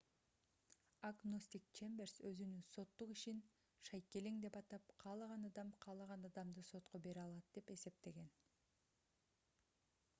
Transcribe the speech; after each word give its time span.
агностик 1.07 1.65
чемберс 1.79 2.13
өзүнүн 2.29 2.63
соттук 2.69 3.11
ишин 3.15 3.43
шайкелең 3.89 4.39
деп 4.45 4.57
атап 4.61 4.95
каалаган 5.03 5.45
адам 5.49 5.69
каалаган 5.87 6.25
адамды 6.29 6.63
сотко 6.71 7.01
бере 7.09 7.21
алат 7.25 7.51
деп 7.59 7.69
эсептеген 7.75 8.33